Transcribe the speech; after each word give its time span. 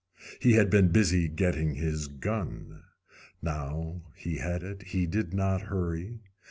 He 0.39 0.53
had 0.53 0.71
been 0.71 0.87
busy 0.87 1.27
getting 1.27 1.75
his 1.75 2.07
gun. 2.07 2.81
Now 3.39 4.01
he 4.15 4.37
had 4.37 4.63
it 4.63 4.81
he 4.81 5.05
did 5.05 5.31
not 5.31 5.61
hurry. 5.61 6.21